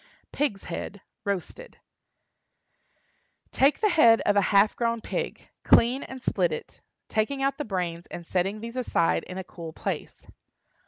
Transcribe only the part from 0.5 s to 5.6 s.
HEAD (Roasted). Take the head of a half grown pig;